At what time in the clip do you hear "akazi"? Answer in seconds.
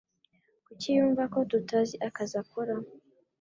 2.07-2.33